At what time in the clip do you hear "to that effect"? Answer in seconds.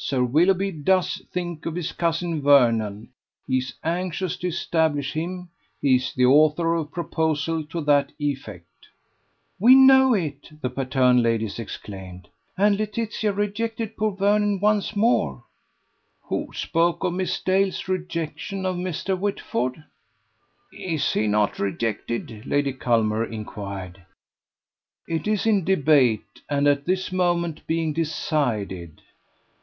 7.66-8.64